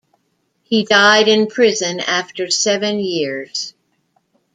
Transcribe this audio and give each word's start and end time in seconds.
He 0.63 0.83
died 0.83 1.27
in 1.27 1.45
prison 1.45 1.99
after 1.99 2.49
seven 2.49 2.97
years. 2.97 3.75